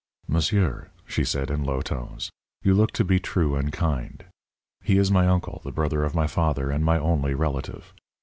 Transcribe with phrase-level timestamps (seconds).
[0.27, 2.31] "Monsieur," she said, in low tones,
[2.63, 4.25] "you look to be true and kind.
[4.83, 7.93] He is my uncle, the brother of my father, and my only relative.